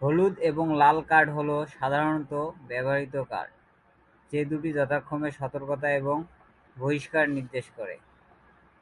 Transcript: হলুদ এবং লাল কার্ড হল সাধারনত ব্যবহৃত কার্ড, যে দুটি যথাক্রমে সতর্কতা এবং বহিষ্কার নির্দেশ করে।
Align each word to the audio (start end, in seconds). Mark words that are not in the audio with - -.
হলুদ 0.00 0.34
এবং 0.50 0.66
লাল 0.80 0.98
কার্ড 1.10 1.28
হল 1.36 1.50
সাধারনত 1.74 2.32
ব্যবহৃত 2.68 3.14
কার্ড, 3.30 3.52
যে 4.32 4.40
দুটি 4.50 4.70
যথাক্রমে 4.72 5.30
সতর্কতা 5.38 5.88
এবং 6.00 6.16
বহিষ্কার 6.76 7.24
নির্দেশ 7.36 7.66
করে। 7.76 7.96